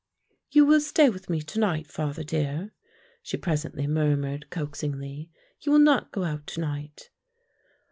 "You 0.49 0.65
will 0.65 0.81
stay 0.81 1.11
with 1.11 1.29
me 1.29 1.43
to 1.43 1.59
night, 1.59 1.85
father, 1.91 2.23
dear," 2.23 2.71
she 3.21 3.37
presently 3.37 3.85
murmured, 3.85 4.49
coaxingly; 4.49 5.29
"you 5.59 5.71
will 5.71 5.77
not 5.77 6.11
go 6.11 6.23
out 6.23 6.47
to 6.47 6.59
night." 6.61 7.11